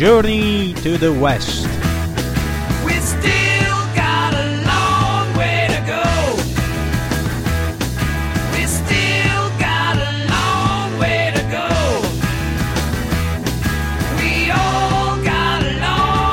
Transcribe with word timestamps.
Journey 0.00 0.72
to 0.82 0.96
the 0.96 1.10
West. 1.10 1.68
We 2.86 2.94
still 3.00 3.84
got 3.94 4.32
a 4.32 4.62
long 4.64 5.36
way 5.36 5.66
to 5.68 5.78
go. 5.84 6.00
We 8.50 8.64
still 8.64 9.50
got 9.58 9.98
a 9.98 10.24
long 10.26 10.98
way 10.98 11.30
to 11.34 11.42
go. 11.50 11.68
We 14.16 14.50
all 14.50 15.20
got 15.20 15.64
a 15.64 15.76
long 15.82 16.32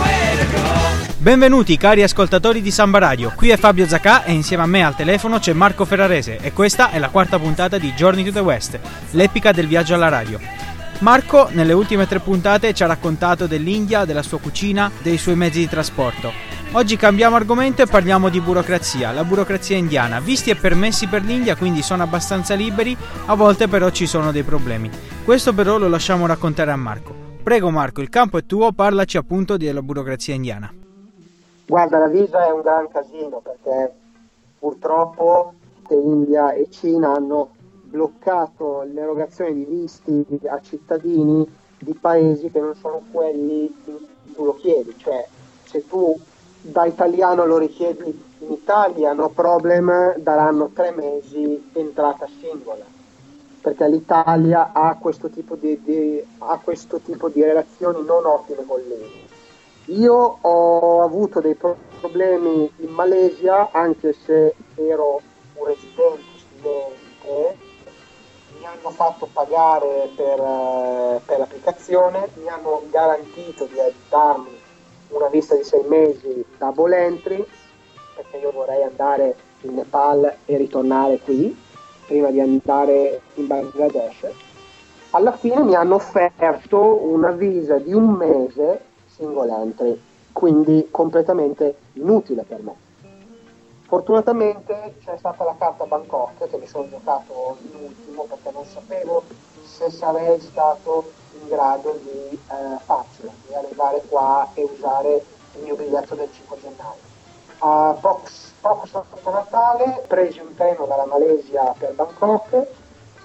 way 0.00 0.36
to 0.38 0.46
go. 0.52 1.14
Benvenuti 1.18 1.76
cari 1.76 2.04
ascoltatori 2.04 2.62
di 2.62 2.70
Samba 2.70 3.00
Radio, 3.00 3.32
qui 3.34 3.48
è 3.48 3.56
Fabio 3.56 3.88
Zacà 3.88 4.22
e 4.22 4.30
insieme 4.30 4.62
a 4.62 4.66
me 4.66 4.84
al 4.84 4.94
telefono 4.94 5.40
c'è 5.40 5.52
Marco 5.52 5.84
Ferrarese 5.84 6.38
e 6.40 6.52
questa 6.52 6.92
è 6.92 7.00
la 7.00 7.08
quarta 7.08 7.40
puntata 7.40 7.76
di 7.76 7.92
Journey 7.94 8.22
to 8.22 8.30
the 8.30 8.38
West, 8.38 8.78
l'epica 9.10 9.50
del 9.50 9.66
viaggio 9.66 9.94
alla 9.94 10.08
radio. 10.08 10.67
Marco 11.00 11.48
nelle 11.52 11.74
ultime 11.74 12.08
tre 12.08 12.18
puntate 12.18 12.74
ci 12.74 12.82
ha 12.82 12.86
raccontato 12.86 13.46
dell'India, 13.46 14.04
della 14.04 14.22
sua 14.22 14.40
cucina, 14.40 14.90
dei 15.00 15.16
suoi 15.16 15.36
mezzi 15.36 15.60
di 15.60 15.68
trasporto. 15.68 16.32
Oggi 16.72 16.96
cambiamo 16.96 17.36
argomento 17.36 17.82
e 17.82 17.86
parliamo 17.86 18.28
di 18.28 18.40
burocrazia, 18.40 19.12
la 19.12 19.22
burocrazia 19.22 19.76
indiana. 19.76 20.18
Visti 20.18 20.50
e 20.50 20.56
permessi 20.56 21.06
per 21.06 21.22
l'India, 21.22 21.54
quindi 21.54 21.82
sono 21.82 22.02
abbastanza 22.02 22.54
liberi, 22.54 22.96
a 23.26 23.34
volte 23.36 23.68
però 23.68 23.90
ci 23.90 24.08
sono 24.08 24.32
dei 24.32 24.42
problemi. 24.42 24.90
Questo 25.24 25.54
però 25.54 25.78
lo 25.78 25.88
lasciamo 25.88 26.26
raccontare 26.26 26.72
a 26.72 26.76
Marco. 26.76 27.14
Prego 27.44 27.70
Marco, 27.70 28.00
il 28.00 28.08
campo 28.08 28.36
è 28.36 28.44
tuo, 28.44 28.72
parlaci 28.72 29.16
appunto 29.16 29.56
della 29.56 29.82
burocrazia 29.82 30.34
indiana. 30.34 30.72
Guarda, 31.64 31.98
la 31.98 32.08
visa 32.08 32.44
è 32.44 32.50
un 32.50 32.62
gran 32.62 32.88
casino 32.90 33.40
perché 33.40 33.92
purtroppo 34.58 35.52
India 35.90 36.52
e 36.52 36.66
Cina 36.70 37.14
hanno 37.14 37.50
bloccato 37.88 38.82
l'erogazione 38.82 39.54
di 39.54 39.64
visti 39.64 40.24
a 40.46 40.60
cittadini 40.60 41.46
di 41.78 41.94
paesi 41.94 42.50
che 42.50 42.60
non 42.60 42.74
sono 42.74 43.02
quelli 43.10 43.66
in 43.66 43.72
cui 43.84 44.06
tu 44.34 44.44
lo 44.44 44.54
chiedi, 44.54 44.94
cioè 44.98 45.26
se 45.64 45.86
tu 45.86 46.18
da 46.60 46.84
italiano 46.84 47.44
lo 47.46 47.58
richiedi 47.58 48.26
in 48.40 48.52
Italia, 48.52 49.12
no 49.12 49.30
problem, 49.30 50.16
daranno 50.18 50.70
tre 50.72 50.92
mesi 50.92 51.70
entrata 51.72 52.26
singola, 52.40 52.84
perché 53.60 53.88
l'Italia 53.88 54.70
ha 54.72 54.96
questo 54.96 55.28
tipo 55.28 55.54
di, 55.56 55.80
di, 55.82 56.22
questo 56.62 56.98
tipo 56.98 57.28
di 57.28 57.42
relazioni 57.42 58.04
non 58.04 58.26
ottime 58.26 58.64
con 58.66 58.80
l'India. 58.80 59.26
Io 59.86 60.38
ho 60.40 61.02
avuto 61.02 61.40
dei 61.40 61.54
pro- 61.54 61.76
problemi 62.00 62.70
in 62.76 62.90
Malesia, 62.90 63.70
anche 63.72 64.12
se 64.12 64.54
ero 64.74 65.20
un 65.54 65.64
residente 65.64 66.22
studente, 66.36 67.56
hanno 68.68 68.90
fatto 68.90 69.28
pagare 69.32 70.10
per, 70.14 70.38
eh, 70.38 71.20
per 71.24 71.38
l'applicazione, 71.38 72.28
mi 72.34 72.48
hanno 72.48 72.82
garantito 72.90 73.64
di 73.64 73.76
darmi 74.08 74.56
una 75.08 75.28
vista 75.28 75.54
di 75.54 75.64
sei 75.64 75.84
mesi 75.88 76.44
da 76.58 76.70
Bolentry, 76.70 77.44
perché 78.14 78.36
io 78.36 78.50
vorrei 78.50 78.82
andare 78.82 79.36
in 79.62 79.74
Nepal 79.74 80.36
e 80.44 80.56
ritornare 80.56 81.18
qui, 81.18 81.56
prima 82.06 82.30
di 82.30 82.40
andare 82.40 83.22
in 83.34 83.46
Bangladesh. 83.46 84.26
Alla 85.10 85.32
fine 85.32 85.62
mi 85.62 85.74
hanno 85.74 85.94
offerto 85.94 87.02
una 87.02 87.30
visa 87.30 87.78
di 87.78 87.94
un 87.94 88.10
mese 88.10 88.82
single 89.06 89.50
entry, 89.50 90.00
quindi 90.32 90.88
completamente 90.90 91.76
inutile 91.94 92.44
per 92.46 92.60
me. 92.60 92.87
Fortunatamente 93.88 94.96
c'è 95.02 95.16
stata 95.16 95.44
la 95.44 95.54
carta 95.58 95.86
Bangkok 95.86 96.46
che 96.46 96.58
mi 96.58 96.66
sono 96.66 96.90
giocato 96.90 97.56
in 97.62 97.86
ultimo 97.86 98.24
perché 98.24 98.50
non 98.52 98.66
sapevo 98.66 99.22
se 99.64 99.90
sarei 99.90 100.38
stato 100.40 101.10
in 101.40 101.48
grado 101.48 101.98
di 102.02 102.34
eh, 102.34 102.78
farcela, 102.84 103.32
di 103.46 103.54
arrivare 103.54 104.02
qua 104.06 104.46
e 104.52 104.62
usare 104.64 105.24
il 105.54 105.62
mio 105.62 105.74
biglietto 105.74 106.14
del 106.14 106.28
5 106.30 106.58
gennaio. 106.60 107.00
A 107.60 107.96
poco, 107.98 108.28
poco 108.60 108.86
sotto 108.86 109.30
Natale 109.30 110.04
presi 110.06 110.38
un 110.40 110.54
treno 110.54 110.84
dalla 110.84 111.06
Malesia 111.06 111.74
per 111.78 111.94
Bangkok 111.94 112.66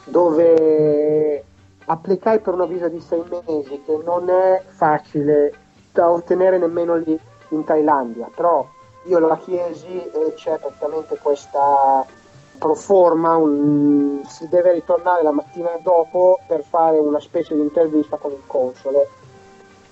dove 0.06 1.44
applicai 1.88 2.40
per 2.40 2.54
una 2.54 2.66
visa 2.68 2.88
di 2.88 3.02
sei 3.02 3.22
mesi 3.46 3.82
che 3.84 4.00
non 4.02 4.30
è 4.30 4.64
facile 4.66 5.54
da 5.92 6.10
ottenere 6.10 6.58
nemmeno 6.58 6.96
lì 6.96 7.20
in 7.50 7.66
Thailandia, 7.66 8.30
però 8.34 8.66
io 9.06 9.20
la 9.20 9.38
chiesi 9.38 10.10
e 10.10 10.34
c'è 10.36 10.58
praticamente 10.58 11.18
questa 11.22 12.06
proforma, 12.58 13.36
un, 13.36 14.22
si 14.26 14.48
deve 14.48 14.74
ritornare 14.74 15.24
la 15.24 15.32
mattina 15.32 15.72
dopo 15.82 16.40
per 16.48 16.64
fare 16.64 16.98
una 16.98 17.20
specie 17.20 17.56
di 17.56 17.62
intervista 17.62 18.18
con 18.18 18.32
il 18.32 18.44
console. 18.48 19.10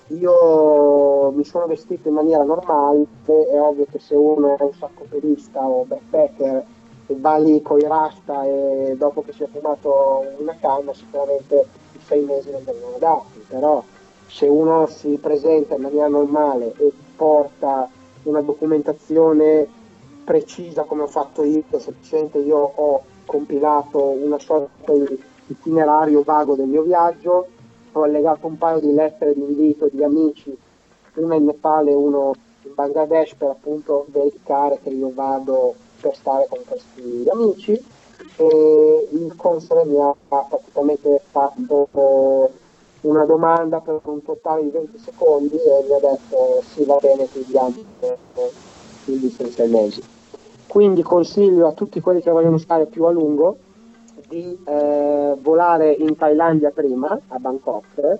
Io 0.08 1.30
mi 1.32 1.44
sono 1.44 1.66
vestito 1.66 2.08
in 2.08 2.14
maniera 2.14 2.42
normale, 2.42 3.04
è 3.24 3.60
ovvio 3.60 3.86
che 3.90 3.98
se 3.98 4.14
uno 4.14 4.56
è 4.56 4.62
un 4.62 4.72
saccopedista 4.74 5.60
o 5.60 5.84
backpacker 5.84 6.64
e 7.06 7.16
va 7.18 7.36
lì 7.36 7.60
con 7.62 7.78
i 7.78 7.86
rasta 7.86 8.44
e 8.44 8.94
dopo 8.96 9.22
che 9.22 9.32
si 9.32 9.42
è 9.42 9.48
fumato 9.48 10.24
una 10.38 10.56
canna 10.60 10.92
sicuramente 10.92 11.66
i 11.92 12.00
sei 12.04 12.24
mesi 12.24 12.50
non 12.50 12.64
vengono 12.64 12.96
dati, 12.98 13.44
però 13.48 13.82
se 14.26 14.46
uno 14.46 14.86
si 14.86 15.18
presenta 15.20 15.74
in 15.74 15.82
maniera 15.82 16.08
normale 16.08 16.74
e 16.78 16.92
porta 17.16 17.88
una 18.24 18.40
documentazione 18.40 19.68
precisa 20.24 20.84
come 20.84 21.02
ho 21.02 21.06
fatto 21.06 21.42
io, 21.42 21.62
semplicemente 21.78 22.38
io 22.38 22.58
ho 22.58 23.02
compilato 23.24 23.98
una 24.02 24.38
sorta 24.38 24.92
di 24.92 25.20
itinerario 25.46 26.22
vago 26.22 26.54
del 26.54 26.68
mio 26.68 26.82
viaggio, 26.82 27.46
ho 27.92 28.02
allegato 28.02 28.46
un 28.46 28.56
paio 28.56 28.80
di 28.80 28.92
lettere 28.92 29.34
di 29.34 29.42
invito 29.42 29.88
di 29.90 30.02
amici, 30.02 30.56
una 31.14 31.34
in 31.34 31.44
Nepal 31.44 31.88
e 31.88 31.94
uno 31.94 32.32
in 32.62 32.74
Bangladesh 32.74 33.34
per 33.34 33.50
appunto 33.50 34.06
verificare 34.08 34.78
che 34.82 34.90
io 34.90 35.10
vado 35.12 35.74
per 36.00 36.14
stare 36.14 36.46
con 36.48 36.60
questi 36.66 37.26
amici 37.30 37.72
e 38.36 39.08
il 39.10 39.34
console 39.36 39.84
mi 39.84 40.00
ha 40.00 40.14
praticamente 40.28 41.20
fatto 41.30 41.88
una 43.02 43.24
domanda 43.24 43.80
per 43.80 44.00
un 44.04 44.22
totale 44.22 44.62
di 44.62 44.70
20 44.70 44.98
secondi 44.98 45.54
e 45.54 45.84
mi 45.86 45.94
ha 45.94 45.98
detto 45.98 46.62
sì 46.62 46.84
va 46.84 46.96
bene 47.00 47.30
ti 47.30 47.44
diamo 47.46 47.74
il 49.06 49.18
visto 49.18 49.42
di 49.42 49.50
sei 49.50 49.68
mesi. 49.68 50.02
Quindi 50.66 51.02
consiglio 51.02 51.66
a 51.66 51.72
tutti 51.72 52.00
quelli 52.00 52.22
che 52.22 52.30
vogliono 52.30 52.58
stare 52.58 52.86
più 52.86 53.04
a 53.04 53.10
lungo 53.10 53.58
di 54.28 54.58
eh, 54.64 55.36
volare 55.40 55.92
in 55.92 56.16
Thailandia 56.16 56.70
prima, 56.70 57.18
a 57.28 57.38
Bangkok, 57.38 58.18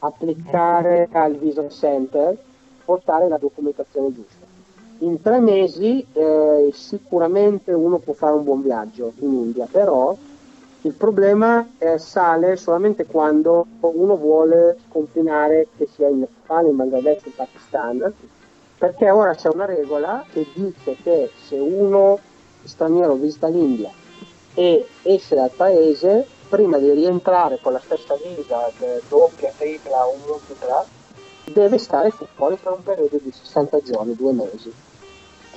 applicare 0.00 1.08
al 1.10 1.36
Visa 1.36 1.66
Center, 1.68 2.36
portare 2.84 3.28
la 3.28 3.38
documentazione 3.38 4.12
giusta. 4.12 4.44
In 4.98 5.22
tre 5.22 5.40
mesi 5.40 6.04
eh, 6.12 6.70
sicuramente 6.74 7.72
uno 7.72 7.96
può 7.98 8.12
fare 8.12 8.34
un 8.34 8.44
buon 8.44 8.62
viaggio 8.62 9.12
in 9.20 9.32
India, 9.32 9.66
però 9.70 10.14
il 10.82 10.94
problema 10.94 11.68
eh, 11.78 11.98
sale 11.98 12.56
solamente 12.56 13.04
quando 13.04 13.66
uno 13.80 14.16
vuole 14.16 14.78
sconfinare 14.88 15.68
che 15.76 15.86
sia 15.92 16.08
in 16.08 16.20
Nepal, 16.20 16.66
in 16.66 16.76
Bangladesh, 16.76 17.26
in 17.26 17.34
Pakistan, 17.34 18.12
perché 18.78 19.10
ora 19.10 19.34
c'è 19.34 19.50
una 19.52 19.66
regola 19.66 20.24
che 20.32 20.46
dice 20.54 20.96
che 21.02 21.30
se 21.46 21.56
uno 21.56 22.18
straniero 22.62 23.14
visita 23.14 23.48
l'India 23.48 23.90
e 24.54 24.86
esce 25.02 25.34
dal 25.34 25.50
paese, 25.50 26.26
prima 26.48 26.78
di 26.78 26.90
rientrare 26.92 27.58
con 27.60 27.72
la 27.72 27.80
stessa 27.80 28.14
visa, 28.16 28.70
doppia, 29.06 29.52
tripla 29.54 30.06
o 30.06 30.16
multipla, 30.26 30.84
deve 31.44 31.76
stare 31.76 32.10
fuori 32.10 32.56
per 32.56 32.72
un 32.72 32.82
periodo 32.82 33.18
di 33.22 33.30
60 33.30 33.80
giorni, 33.80 34.16
due 34.16 34.32
mesi 34.32 34.72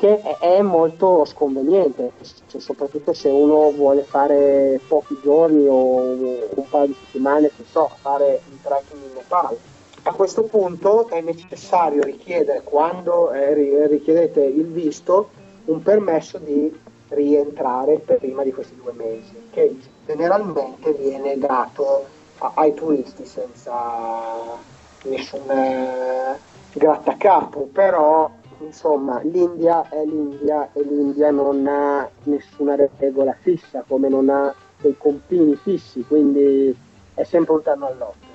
che 0.03 0.37
è 0.37 0.61
molto 0.61 1.23
sconveniente, 1.23 2.11
soprattutto 2.57 3.13
se 3.13 3.29
uno 3.29 3.71
vuole 3.71 4.03
fare 4.03 4.77
pochi 4.85 5.17
giorni 5.23 5.65
o 5.65 5.95
un 5.95 6.69
paio 6.69 6.87
di 6.87 6.95
settimane, 7.05 7.47
che 7.47 7.63
so, 7.71 7.89
fare 8.01 8.41
un 8.51 8.61
trekking 8.61 9.01
in 9.01 9.13
Nepal. 9.13 9.57
A 10.03 10.11
questo 10.11 10.43
punto 10.43 11.07
è 11.07 11.21
necessario 11.21 12.03
richiedere, 12.03 12.63
quando 12.65 13.31
eh, 13.31 13.87
richiedete 13.87 14.43
il 14.43 14.65
visto, 14.65 15.29
un 15.65 15.81
permesso 15.81 16.37
di 16.37 16.77
rientrare 17.07 17.99
prima 17.99 18.43
di 18.43 18.51
questi 18.51 18.75
due 18.75 18.91
mesi, 18.91 19.47
che 19.51 19.73
generalmente 20.05 20.91
viene 20.91 21.37
dato 21.37 22.03
ai 22.55 22.73
turisti 22.73 23.25
senza 23.25 23.71
nessun 25.03 25.49
eh, 25.49 26.37
grattacapo, 26.73 27.69
però 27.71 28.29
insomma 28.65 29.19
l'India 29.23 29.87
è 29.89 30.03
l'India 30.05 30.69
e 30.73 30.81
l'India 30.83 31.31
non 31.31 31.65
ha 31.67 32.09
nessuna 32.23 32.75
regola 32.97 33.35
fissa 33.41 33.83
come 33.87 34.09
non 34.09 34.29
ha 34.29 34.53
dei 34.81 34.95
confini 34.97 35.55
fissi 35.55 36.03
quindi 36.07 36.75
è 37.13 37.23
sempre 37.23 37.53
un 37.53 37.61
terno 37.61 37.87
all'occhio 37.87 38.31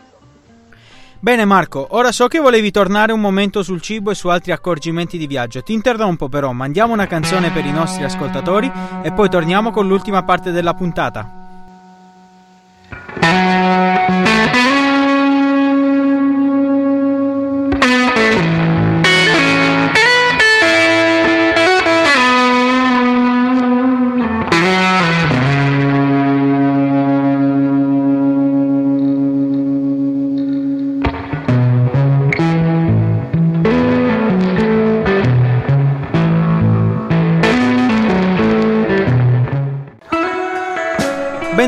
Bene 1.20 1.44
Marco, 1.44 1.84
ora 1.90 2.12
so 2.12 2.28
che 2.28 2.38
volevi 2.38 2.70
tornare 2.70 3.10
un 3.10 3.20
momento 3.20 3.64
sul 3.64 3.80
cibo 3.80 4.12
e 4.12 4.14
su 4.14 4.28
altri 4.28 4.52
accorgimenti 4.52 5.18
di 5.18 5.26
viaggio. 5.26 5.64
Ti 5.64 5.72
interrompo 5.72 6.28
però, 6.28 6.52
mandiamo 6.52 6.92
una 6.92 7.08
canzone 7.08 7.50
per 7.50 7.66
i 7.66 7.72
nostri 7.72 8.04
ascoltatori 8.04 8.70
e 9.02 9.10
poi 9.10 9.28
torniamo 9.28 9.72
con 9.72 9.88
l'ultima 9.88 10.22
parte 10.22 10.52
della 10.52 10.74
puntata. 10.74 11.28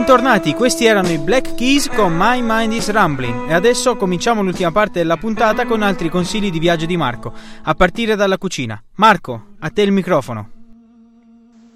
Bentornati, 0.00 0.54
questi 0.54 0.86
erano 0.86 1.10
i 1.10 1.18
Black 1.18 1.54
Keys 1.54 1.86
con 1.88 2.16
My 2.16 2.40
Mind 2.42 2.72
is 2.72 2.90
Rambling 2.90 3.50
e 3.50 3.52
adesso 3.52 3.96
cominciamo 3.96 4.42
l'ultima 4.42 4.72
parte 4.72 5.00
della 5.00 5.18
puntata 5.18 5.66
con 5.66 5.82
altri 5.82 6.08
consigli 6.08 6.50
di 6.50 6.58
viaggio 6.58 6.86
di 6.86 6.96
Marco, 6.96 7.34
a 7.64 7.74
partire 7.74 8.16
dalla 8.16 8.38
cucina. 8.38 8.82
Marco, 8.94 9.48
a 9.58 9.68
te 9.68 9.82
il 9.82 9.92
microfono. 9.92 10.50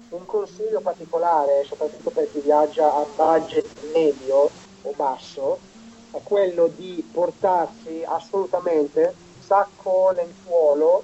Un 0.09 0.25
consiglio 0.25 0.81
particolare, 0.81 1.65
soprattutto 1.67 2.09
per 2.09 2.27
chi 2.31 2.39
viaggia 2.39 2.95
a 2.95 3.05
budget 3.15 3.93
medio 3.93 4.49
o 4.81 4.93
basso, 4.95 5.59
è 6.09 6.17
quello 6.23 6.67
di 6.75 7.07
portarsi 7.13 8.03
assolutamente 8.03 9.13
sacco 9.39 10.11
lenzuolo 10.15 11.03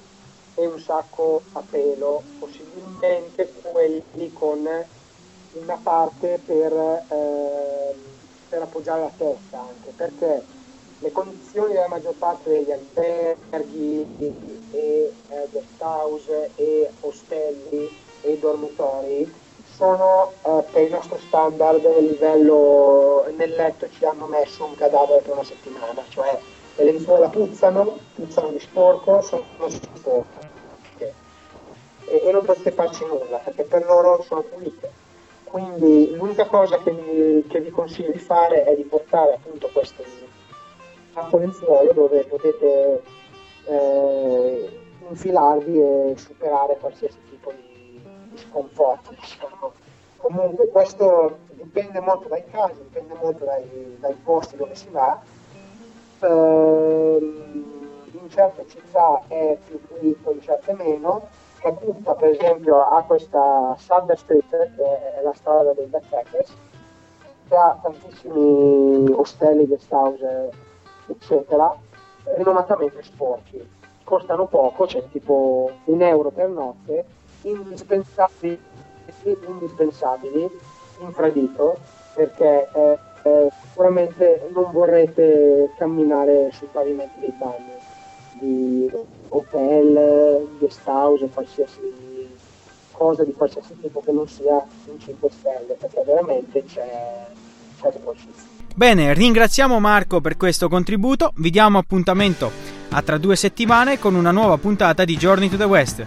e 0.56 0.65
un 0.65 0.79
sacco 0.79 1.44
a 1.51 1.62
pelo, 1.69 2.24
possibilmente 2.39 3.53
quelli 3.62 4.33
con 4.33 4.67
una 5.53 5.80
parte 5.81 6.39
per, 6.45 6.74
eh, 6.74 7.95
per 8.50 8.62
appoggiare 8.62 9.01
la 9.01 9.12
testa 9.18 9.59
anche, 9.59 9.92
perché 9.95 10.44
le 11.00 11.12
condizioni 11.12 11.74
della 11.74 11.88
maggior 11.88 12.13
parte 12.13 12.50
degli 12.50 12.71
alberghi 12.71 14.06
e 14.71 15.13
eh, 15.30 15.48
guest 15.50 15.81
house 15.81 16.51
e 16.56 16.89
ostelli 17.01 17.89
e 18.21 18.38
dormitori 18.38 19.33
sono 19.75 20.31
eh, 20.44 20.63
per 20.71 20.83
il 20.83 20.92
nostro 20.92 21.18
standard 21.18 21.83
a 21.86 21.98
livello 21.98 23.25
nel 23.36 23.51
letto 23.51 23.89
ci 23.89 24.06
hanno 24.06 24.27
messo 24.27 24.65
un 24.65 24.75
cadavere 24.75 25.21
per 25.21 25.33
una 25.33 25.44
settimana, 25.44 26.03
cioè 26.09 26.39
le 26.75 26.83
lenzuola 26.83 27.30
puzzano, 27.30 27.98
puzzano 28.13 28.50
di 28.50 28.59
sporco, 28.59 29.21
sono 29.21 29.44
sporche 29.68 31.13
e, 32.06 32.21
e 32.25 32.31
non 32.31 32.45
potete 32.45 32.71
farci 32.71 33.06
nulla 33.06 33.38
perché 33.38 33.63
per 33.63 33.86
loro 33.86 34.21
sono 34.21 34.42
pulite. 34.42 35.00
Quindi 35.51 36.15
l'unica 36.15 36.45
cosa 36.45 36.77
che 36.77 36.92
vi, 36.92 37.45
che 37.45 37.59
vi 37.59 37.71
consiglio 37.71 38.12
di 38.12 38.19
fare 38.19 38.63
è 38.63 38.74
di 38.74 38.83
portare 38.83 39.33
appunto 39.33 39.69
questo 39.74 40.01
sacco 41.12 41.38
lenzuolo 41.38 41.92
dove 41.92 42.24
potete 42.24 43.01
eh, 43.65 44.80
infilarvi 45.09 45.77
e 45.77 46.13
superare 46.15 46.77
qualsiasi 46.77 47.18
tipo 47.30 47.51
di, 47.51 48.01
di 48.30 48.38
sconforto. 48.38 49.13
Diciamo. 49.13 49.74
Comunque 50.15 50.69
questo 50.69 51.39
dipende 51.51 52.00
molto 52.00 52.30
dai 52.30 52.45
casi, 52.50 52.83
dipende 52.83 53.15
molto 53.21 53.44
dai, 53.44 53.98
dai 54.00 54.15
posti 54.24 54.56
dove 54.56 54.74
si 54.74 54.88
va. 54.89 55.19
Ehm, 56.21 57.89
in 58.12 58.30
certe 58.30 58.65
città 58.69 59.24
è 59.27 59.57
più 59.68 59.81
pulito, 59.86 60.31
in 60.31 60.42
certe 60.42 60.71
meno. 60.75 61.27
Caputa 61.62 62.16
per 62.16 62.30
esempio 62.30 62.81
ha 62.81 63.04
questa 63.04 63.75
Sunder 63.78 64.18
Street 64.18 64.50
che 64.50 65.18
è 65.18 65.22
la 65.22 65.34
strada 65.34 65.74
dei 65.74 65.86
backpackers 65.86 66.56
che 67.48 67.56
ha 67.56 67.78
tantissimi 67.81 69.12
ostelli, 69.12 69.68
guest 69.68 69.92
house 69.92 70.50
eccetera 71.08 71.75
rinomatamente 72.36 73.04
sporchi. 73.04 73.80
Costano 74.04 74.48
poco, 74.48 74.88
cioè 74.88 75.08
tipo 75.12 75.69
un 75.86 76.02
euro 76.02 76.31
per 76.31 76.50
notte 76.50 77.06
indispensabili, 77.44 78.60
indispensabili 79.24 80.50
infradito 81.02 81.78
perché 82.16 82.69
eh, 82.74 82.98
eh, 83.24 83.50
sicuramente 83.68 84.50
non 84.52 84.72
vorrete 84.72 85.72
camminare 85.78 86.52
sui 86.52 86.68
pavimenti 86.72 87.19
dei 87.19 87.34
bagni 87.38 87.80
di 88.39 88.89
hotel, 89.30 90.48
guest 90.57 90.81
house, 90.86 91.28
qualsiasi 91.33 91.80
cosa 92.92 93.24
di 93.24 93.33
qualsiasi 93.33 93.75
tipo 93.81 94.01
che 94.01 94.12
non 94.12 94.28
sia 94.28 94.63
un 94.86 95.00
5 95.00 95.30
stelle, 95.31 95.75
perché 95.80 96.04
veramente 96.06 96.63
c'è, 96.66 97.28
c'è 97.80 97.92
sporcizia. 97.92 98.50
Bene, 98.75 99.13
ringraziamo 99.13 99.80
Marco 99.80 100.22
per 100.22 100.38
questo 100.38 100.69
contributo, 100.69 101.31
vi 101.36 101.50
diamo 101.50 101.78
appuntamento 101.78 102.51
a 102.89 103.01
tra 103.01 103.18
due 103.18 103.36
settimane 103.36 104.00
con 104.00 104.16
una 104.16 104.31
nuova 104.31 104.57
puntata 104.57 105.04
di 105.04 105.18
Journey 105.18 105.50
to 105.50 105.57
the 105.57 105.63
West. 105.63 106.06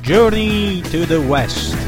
Journey 0.00 0.82
to 0.82 1.06
the 1.06 1.16
West. 1.16 1.83